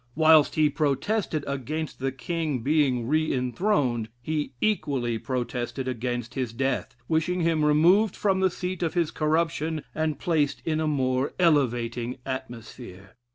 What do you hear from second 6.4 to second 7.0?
death,